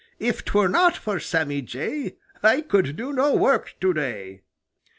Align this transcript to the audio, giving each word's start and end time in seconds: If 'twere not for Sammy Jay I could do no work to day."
If 0.17 0.43
'twere 0.43 0.67
not 0.67 0.97
for 0.97 1.19
Sammy 1.19 1.61
Jay 1.61 2.15
I 2.41 2.61
could 2.61 2.95
do 2.95 3.13
no 3.13 3.35
work 3.35 3.75
to 3.81 3.93
day." 3.93 4.41